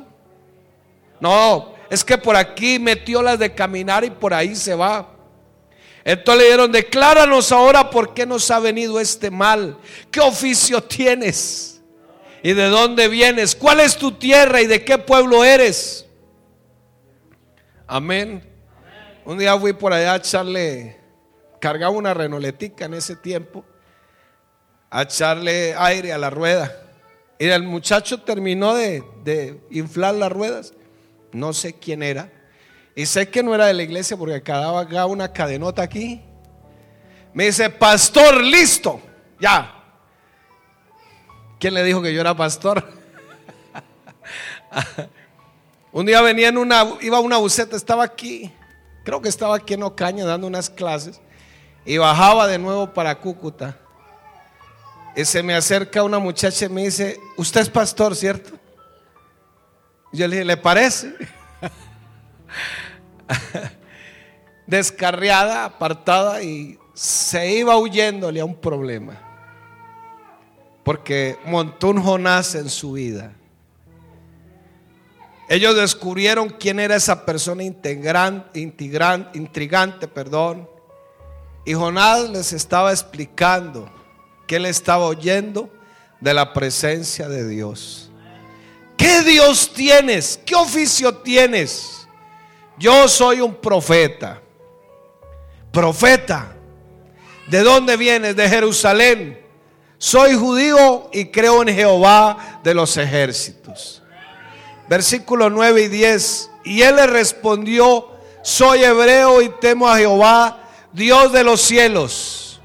[1.19, 5.09] No, es que por aquí metió las de caminar y por ahí se va.
[6.05, 9.75] Entonces le dijeron, decláranos ahora por qué nos ha venido este mal.
[10.11, 11.81] ¿Qué oficio tienes?
[12.43, 13.55] ¿Y de dónde vienes?
[13.55, 16.06] ¿Cuál es tu tierra y de qué pueblo eres?
[17.87, 18.43] Amén.
[19.23, 20.99] Un día fui por allá a echarle,
[21.61, 23.63] cargaba una renoletica en ese tiempo,
[24.89, 26.83] a echarle aire a la rueda.
[27.39, 30.73] Y el muchacho terminó de, de inflar las ruedas.
[31.31, 32.29] No sé quién era.
[32.93, 36.21] Y sé que no era de la iglesia porque quedaba acá una cadenota aquí.
[37.33, 38.99] Me dice, pastor, listo.
[39.39, 39.73] Ya.
[41.57, 42.85] ¿Quién le dijo que yo era pastor?
[45.97, 48.53] Un día venía en una, iba a una buceta, estaba aquí,
[49.03, 51.19] creo que estaba aquí en Ocaña dando unas clases
[51.85, 53.79] y bajaba de nuevo para Cúcuta.
[55.15, 58.51] Y se me acerca una muchacha y me dice, usted es pastor, ¿cierto?
[60.13, 61.15] Yo le dije, ¿le parece?
[64.67, 69.19] Descarriada, apartada y se iba huyéndole a un problema.
[70.83, 73.33] Porque montó un Jonás en su vida.
[75.49, 80.69] Ellos descubrieron quién era esa persona integrante, intrigante, perdón.
[81.63, 83.89] Y Jonás les estaba explicando
[84.45, 85.69] que él estaba oyendo
[86.19, 88.11] de la presencia de Dios.
[88.97, 90.39] ¿Qué Dios tienes?
[90.45, 92.07] ¿Qué oficio tienes?
[92.77, 94.41] Yo soy un profeta.
[95.71, 96.55] Profeta.
[97.47, 98.35] ¿De dónde vienes?
[98.35, 99.39] De Jerusalén.
[99.97, 103.96] Soy judío y creo en Jehová de los ejércitos
[104.89, 106.51] versículos 9 y 10.
[106.63, 108.09] Y él le respondió,
[108.43, 112.61] soy hebreo y temo a Jehová, Dios de los cielos.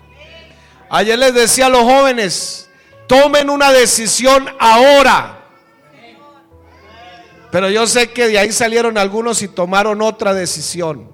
[0.90, 2.68] Ayer les decía a los jóvenes,
[3.06, 5.38] tomen una decisión ahora.
[7.50, 11.10] Pero yo sé que de ahí salieron algunos y tomaron otra decisión.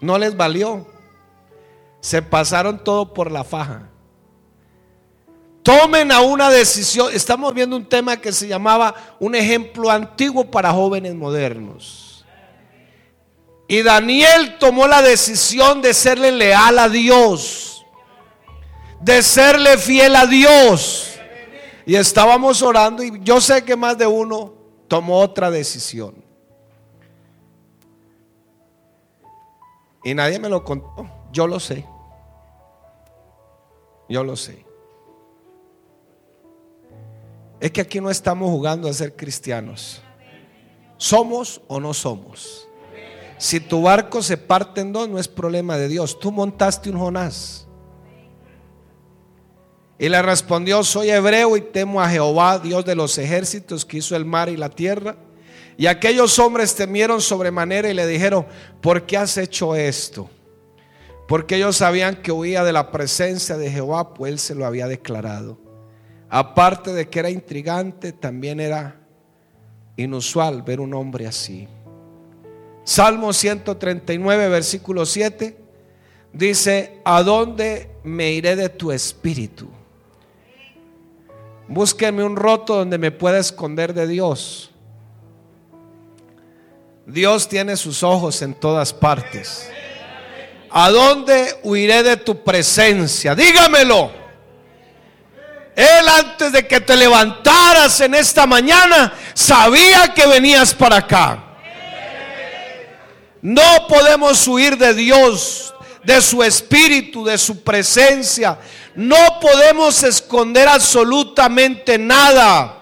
[0.00, 0.86] No les valió.
[2.00, 3.90] Se pasaron todo por la faja.
[5.62, 7.12] Tomen a una decisión.
[7.12, 12.24] Estamos viendo un tema que se llamaba un ejemplo antiguo para jóvenes modernos.
[13.68, 17.86] Y Daniel tomó la decisión de serle leal a Dios,
[19.00, 21.12] de serle fiel a Dios.
[21.86, 24.54] Y estábamos orando y yo sé que más de uno
[24.88, 26.14] tomó otra decisión.
[30.02, 31.08] Y nadie me lo contó.
[31.30, 31.86] Yo lo sé.
[34.08, 34.69] Yo lo sé.
[37.60, 40.00] Es que aquí no estamos jugando a ser cristianos.
[40.96, 42.66] ¿Somos o no somos?
[43.36, 46.18] Si tu barco se parte en dos, no es problema de Dios.
[46.18, 47.66] Tú montaste un Jonás.
[49.98, 54.16] Y le respondió, soy hebreo y temo a Jehová, Dios de los ejércitos, que hizo
[54.16, 55.16] el mar y la tierra.
[55.76, 58.46] Y aquellos hombres temieron sobremanera y le dijeron,
[58.80, 60.30] ¿por qué has hecho esto?
[61.28, 64.88] Porque ellos sabían que huía de la presencia de Jehová, pues él se lo había
[64.88, 65.69] declarado.
[66.30, 68.96] Aparte de que era intrigante, también era
[69.96, 71.66] inusual ver un hombre así.
[72.84, 75.56] Salmo 139, versículo 7,
[76.32, 79.68] dice, ¿a dónde me iré de tu espíritu?
[81.66, 84.70] Búsqueme un roto donde me pueda esconder de Dios.
[87.06, 89.68] Dios tiene sus ojos en todas partes.
[90.70, 93.34] ¿A dónde huiré de tu presencia?
[93.34, 94.19] Dígamelo.
[95.76, 101.44] Él antes de que te levantaras en esta mañana sabía que venías para acá.
[103.42, 108.58] No podemos huir de Dios, de su espíritu, de su presencia.
[108.94, 112.79] No podemos esconder absolutamente nada.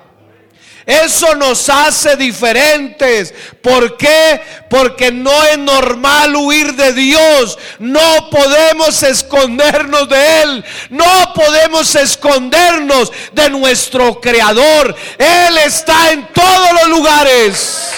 [0.88, 3.34] Eso nos hace diferentes.
[3.60, 4.40] ¿Por qué?
[4.70, 7.58] Porque no es normal huir de Dios.
[7.78, 10.64] No podemos escondernos de Él.
[10.88, 14.96] No podemos escondernos de nuestro Creador.
[15.18, 17.90] Él está en todos los lugares.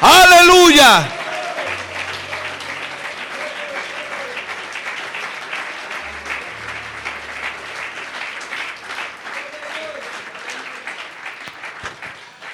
[0.00, 1.21] Aleluya.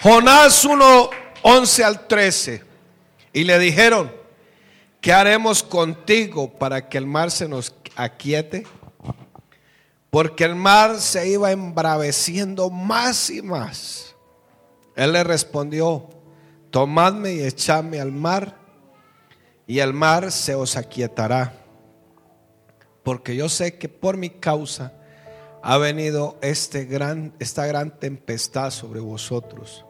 [0.03, 1.11] Jonás 1,
[1.43, 2.63] 11 al 13.
[3.33, 4.13] Y le dijeron,
[5.01, 8.65] ¿qué haremos contigo para que el mar se nos aquiete?
[10.11, 14.15] Porque el mar se iba embraveciendo más y más.
[14.95, 16.09] Él le respondió,
[16.71, 18.57] tomadme y echadme al mar,
[19.67, 21.55] y el mar se os aquietará.
[23.03, 24.93] Porque yo sé que por mi causa
[25.63, 29.85] ha venido este gran, esta gran tempestad sobre vosotros.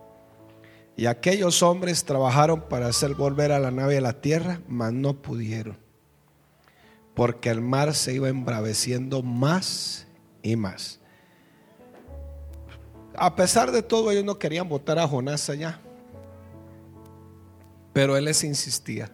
[0.98, 5.22] Y aquellos hombres trabajaron para hacer volver a la nave a la tierra, mas no
[5.22, 5.78] pudieron.
[7.14, 10.08] Porque el mar se iba embraveciendo más
[10.42, 10.98] y más.
[13.14, 15.80] A pesar de todo, ellos no querían votar a Jonás allá.
[17.92, 19.08] Pero él les insistía.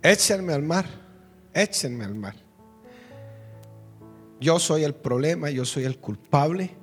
[0.00, 0.86] Échenme al mar,
[1.52, 2.36] échenme al mar.
[4.38, 6.75] Yo soy el problema, yo soy el culpable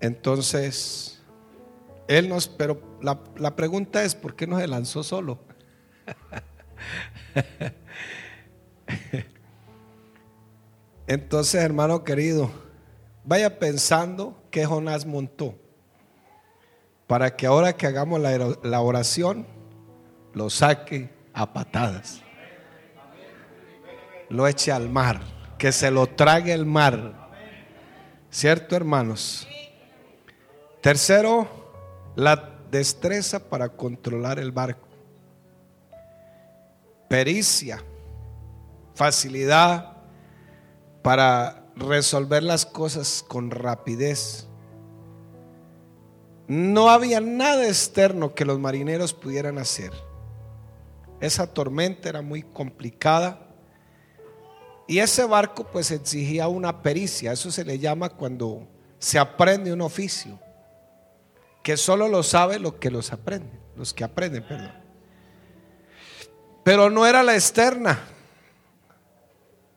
[0.00, 1.20] entonces,
[2.08, 5.38] Él nos, pero la, la pregunta es, ¿por qué no se lanzó solo?
[11.06, 12.50] Entonces, hermano querido,
[13.24, 15.54] vaya pensando que Jonás montó
[17.06, 19.46] para que ahora que hagamos la, la oración,
[20.32, 22.20] lo saque a patadas,
[24.28, 25.20] lo eche al mar,
[25.58, 27.30] que se lo trague el mar.
[28.30, 29.45] ¿Cierto, hermanos?
[30.86, 31.48] Tercero,
[32.14, 34.86] la destreza para controlar el barco.
[37.08, 37.82] Pericia,
[38.94, 39.96] facilidad
[41.02, 44.46] para resolver las cosas con rapidez.
[46.46, 49.90] No había nada externo que los marineros pudieran hacer.
[51.18, 53.40] Esa tormenta era muy complicada.
[54.86, 57.32] Y ese barco pues exigía una pericia.
[57.32, 58.68] Eso se le llama cuando
[59.00, 60.45] se aprende un oficio
[61.66, 64.72] que solo lo sabe los que los aprenden, los que aprenden, perdón.
[66.62, 68.04] Pero no era la externa.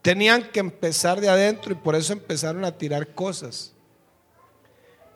[0.04, 3.74] Tenían que empezar de adentro y por eso empezaron a tirar cosas.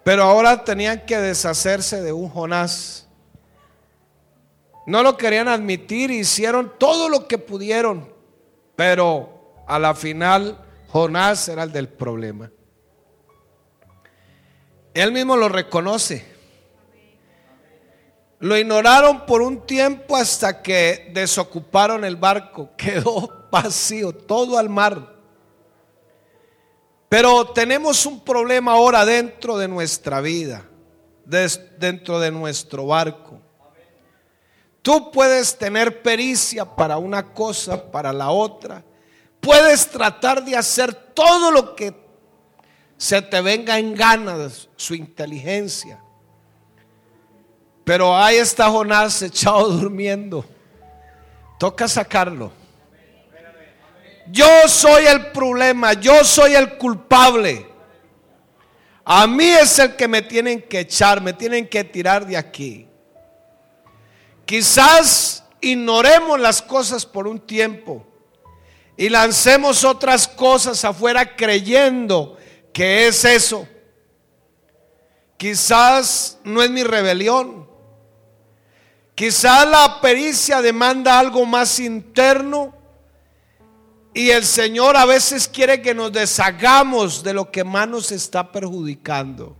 [0.03, 3.07] Pero ahora tenían que deshacerse de un Jonás.
[4.87, 8.11] No lo querían admitir, hicieron todo lo que pudieron,
[8.75, 10.57] pero a la final
[10.87, 12.49] Jonás era el del problema.
[14.95, 16.32] Él mismo lo reconoce.
[18.43, 22.71] Lo ignoraron por un tiempo hasta que desocuparon el barco.
[22.77, 25.15] Quedó vacío, todo al mar.
[27.07, 30.65] Pero tenemos un problema ahora dentro de nuestra vida,
[31.23, 33.39] dentro de nuestro barco.
[34.81, 38.83] Tú puedes tener pericia para una cosa, para la otra.
[39.39, 41.95] Puedes tratar de hacer todo lo que
[42.97, 46.02] se te venga en gana su inteligencia.
[47.83, 50.45] Pero ahí está Jonás echado durmiendo.
[51.59, 52.51] Toca sacarlo.
[54.27, 57.67] Yo soy el problema, yo soy el culpable.
[59.05, 62.87] A mí es el que me tienen que echar, me tienen que tirar de aquí.
[64.45, 68.05] Quizás ignoremos las cosas por un tiempo
[68.95, 72.37] y lancemos otras cosas afuera creyendo
[72.71, 73.67] que es eso.
[75.37, 77.62] Quizás no es mi rebelión.
[79.15, 82.73] Quizás la pericia demanda algo más interno
[84.13, 88.51] y el Señor a veces quiere que nos deshagamos de lo que más nos está
[88.51, 89.55] perjudicando.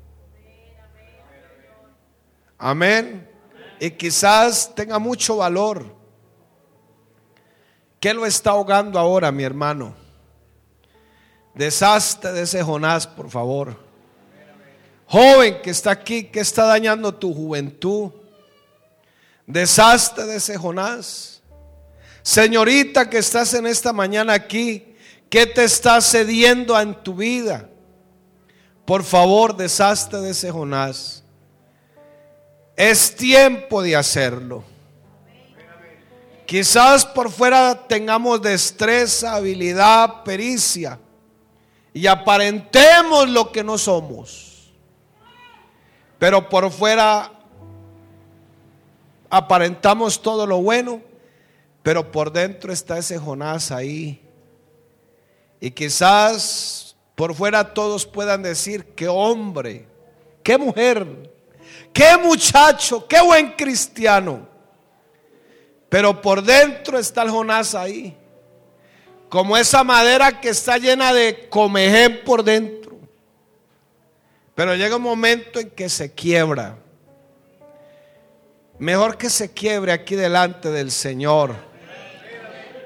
[2.58, 3.30] Amén.
[3.80, 5.86] Y quizás tenga mucho valor.
[8.00, 9.96] ¿Qué lo está ahogando ahora, mi hermano?
[11.56, 13.78] Deshazte de ese Jonás, por favor.
[15.08, 18.12] Joven que está aquí, que está dañando tu juventud.
[19.46, 21.42] Deshazte de ese Jonás.
[22.22, 24.96] Señorita que estás en esta mañana aquí,
[25.30, 27.70] ¿qué te está cediendo en tu vida?
[28.86, 31.24] Por favor, deshazte de ese Jonás.
[32.76, 34.64] Es tiempo de hacerlo.
[36.46, 41.00] Quizás por fuera tengamos destreza, habilidad, pericia
[41.94, 44.72] y aparentemos lo que no somos.
[46.20, 47.33] Pero por fuera
[49.34, 51.02] aparentamos todo lo bueno,
[51.82, 54.22] pero por dentro está ese Jonás ahí.
[55.60, 59.88] Y quizás por fuera todos puedan decir, qué hombre,
[60.44, 61.32] qué mujer,
[61.92, 64.48] qué muchacho, qué buen cristiano.
[65.90, 68.16] Pero por dentro está el Jonás ahí.
[69.30, 73.00] Como esa madera que está llena de comején por dentro.
[74.54, 76.83] Pero llega un momento en que se quiebra.
[78.80, 81.56] Mejor que se quiebre aquí delante del Señor.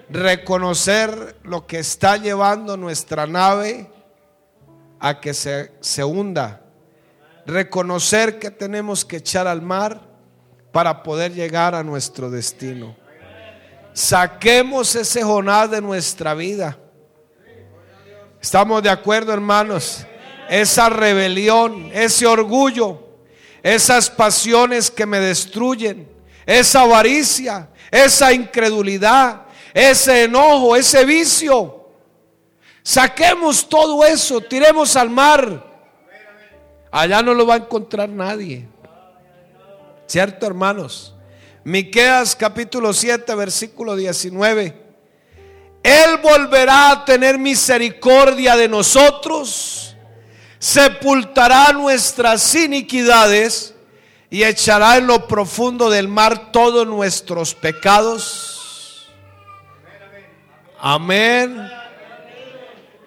[0.09, 3.89] Reconocer lo que está llevando nuestra nave
[4.99, 6.61] a que se, se hunda
[7.47, 10.01] reconocer que tenemos que echar al mar
[10.71, 12.95] para poder llegar a nuestro destino.
[13.93, 16.77] Saquemos ese Jonás de nuestra vida.
[18.39, 20.05] ¿Estamos de acuerdo, hermanos?
[20.49, 23.06] Esa rebelión, ese orgullo,
[23.63, 26.09] esas pasiones que me destruyen,
[26.45, 29.43] esa avaricia, esa incredulidad,
[29.73, 31.89] ese enojo, ese vicio.
[32.83, 35.67] Saquemos todo eso, tiremos al mar
[36.91, 38.67] Allá no lo va a encontrar nadie.
[40.07, 41.13] ¿Cierto, hermanos?
[41.63, 44.87] Miqueas capítulo 7, versículo 19.
[45.83, 49.86] Él volverá a tener misericordia de nosotros,
[50.59, 53.73] sepultará nuestras iniquidades
[54.29, 59.07] y echará en lo profundo del mar todos nuestros pecados.
[60.79, 61.69] Amén.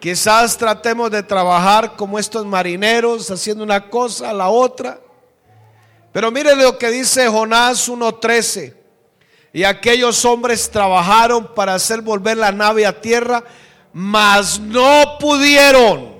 [0.01, 4.99] Quizás tratemos de trabajar como estos marineros, haciendo una cosa la otra.
[6.13, 8.75] Pero mire lo que dice Jonás 1.13.
[9.53, 13.45] Y aquellos hombres trabajaron para hacer volver la nave a tierra,
[13.93, 16.20] mas no pudieron,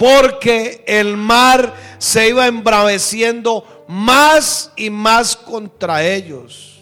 [0.00, 6.80] porque el mar se iba embraveciendo más y más contra ellos.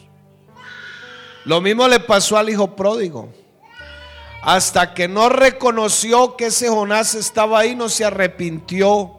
[1.44, 3.28] Lo mismo le pasó al hijo pródigo
[4.40, 9.16] hasta que no reconoció que ese Jonás estaba ahí, no se arrepintió.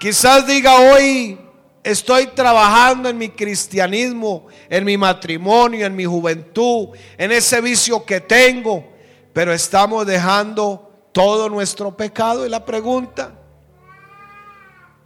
[0.00, 1.38] Quizás diga hoy,
[1.84, 8.20] estoy trabajando en mi cristianismo, en mi matrimonio, en mi juventud, en ese vicio que
[8.20, 8.84] tengo,
[9.32, 10.85] pero estamos dejando
[11.16, 12.44] todo nuestro pecado.
[12.44, 13.32] Y la pregunta,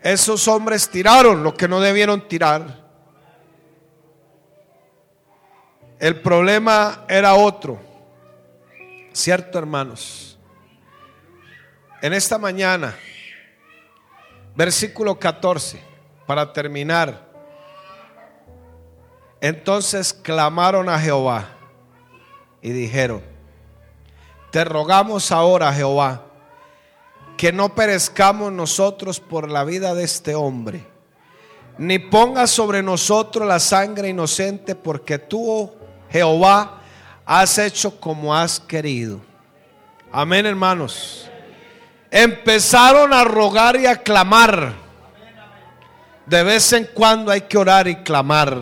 [0.00, 2.80] esos hombres tiraron lo que no debieron tirar.
[6.00, 7.78] El problema era otro.
[9.12, 10.36] ¿Cierto, hermanos?
[12.02, 12.96] En esta mañana,
[14.56, 15.80] versículo 14,
[16.26, 17.30] para terminar.
[19.40, 21.50] Entonces clamaron a Jehová
[22.61, 23.30] y dijeron,
[24.51, 26.22] te rogamos ahora, Jehová,
[27.36, 30.84] que no perezcamos nosotros por la vida de este hombre,
[31.78, 35.74] ni ponga sobre nosotros la sangre inocente, porque tú, oh
[36.11, 36.80] Jehová,
[37.24, 39.20] has hecho como has querido.
[40.12, 41.30] Amén, hermanos.
[42.11, 44.74] Empezaron a rogar y a clamar.
[46.26, 48.59] De vez en cuando hay que orar y clamar.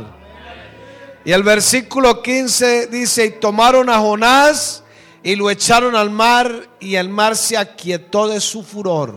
[1.24, 4.84] Y el versículo 15 dice, y tomaron a Jonás
[5.23, 9.16] y lo echaron al mar y el mar se aquietó de su furor.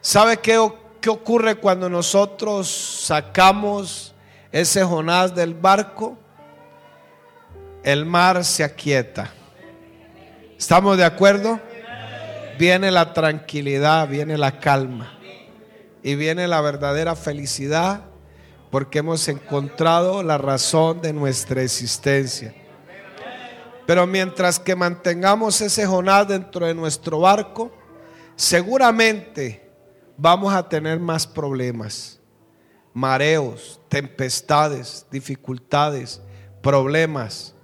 [0.00, 0.60] ¿Sabe qué,
[1.00, 4.14] qué ocurre cuando nosotros sacamos
[4.52, 6.18] ese Jonás del barco?
[7.82, 9.32] El mar se aquieta.
[10.58, 11.60] ¿Estamos de acuerdo?
[12.58, 15.16] Viene la tranquilidad, viene la calma
[16.02, 18.00] y viene la verdadera felicidad
[18.70, 22.54] porque hemos encontrado la razón de nuestra existencia.
[23.88, 27.72] Pero mientras que mantengamos ese Jonás dentro de nuestro barco,
[28.36, 29.66] seguramente
[30.14, 32.20] vamos a tener más problemas,
[32.92, 36.20] mareos, tempestades, dificultades,
[36.60, 37.54] problemas.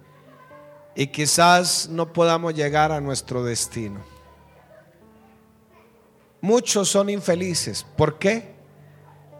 [0.95, 4.03] Y quizás no podamos llegar a nuestro destino.
[6.41, 7.85] Muchos son infelices.
[7.95, 8.55] ¿Por qué?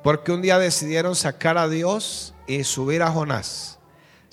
[0.03, 3.75] Porque un día decidieron sacar a Dios y subir a Jonás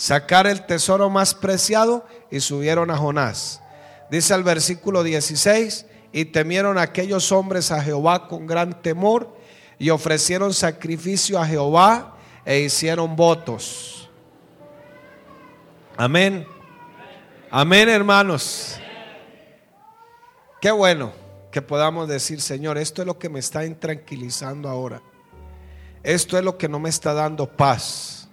[0.02, 3.60] sacar el tesoro más preciado y subieron a Jonás.
[4.10, 9.36] Dice el versículo 16, y temieron aquellos hombres a Jehová con gran temor
[9.78, 14.10] y ofrecieron sacrificio a Jehová e hicieron votos.
[15.96, 16.46] Amén.
[17.50, 18.78] Amén, hermanos.
[20.60, 21.12] Qué bueno
[21.50, 25.02] que podamos decir, Señor, esto es lo que me está intranquilizando ahora.
[26.02, 28.28] Esto es lo que no me está dando paz.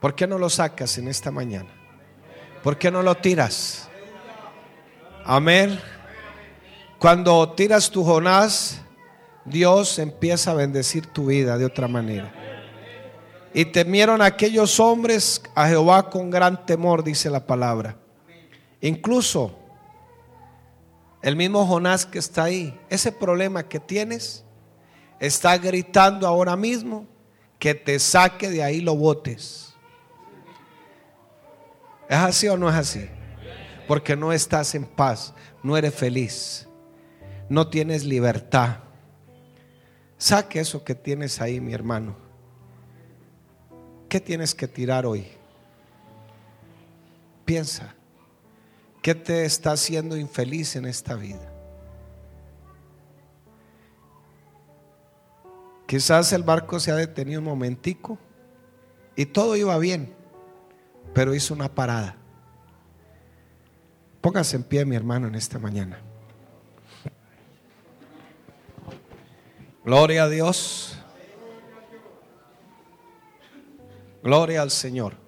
[0.00, 1.81] ¿Por qué no lo sacas en esta mañana?
[2.62, 3.88] ¿Por qué no lo tiras?
[5.24, 5.80] Amén.
[6.98, 8.80] Cuando tiras tu Jonás,
[9.44, 12.32] Dios empieza a bendecir tu vida de otra manera.
[13.52, 17.96] Y temieron aquellos hombres a Jehová con gran temor, dice la palabra.
[18.80, 19.58] Incluso
[21.22, 24.44] el mismo Jonás que está ahí, ese problema que tienes,
[25.20, 27.06] está gritando ahora mismo
[27.58, 29.71] que te saque de ahí lo botes.
[32.12, 33.08] ¿Es así o no es así?
[33.88, 35.32] Porque no estás en paz,
[35.62, 36.68] no eres feliz,
[37.48, 38.80] no tienes libertad.
[40.18, 42.14] Saque eso que tienes ahí, mi hermano.
[44.10, 45.26] ¿Qué tienes que tirar hoy?
[47.46, 47.94] Piensa,
[49.00, 51.50] ¿qué te está haciendo infeliz en esta vida?
[55.86, 58.18] Quizás el barco se ha detenido un momentico
[59.16, 60.20] y todo iba bien
[61.14, 62.16] pero hizo una parada.
[64.20, 65.98] Póngase en pie, mi hermano, en esta mañana.
[69.84, 70.96] Gloria a Dios.
[74.22, 75.21] Gloria al Señor.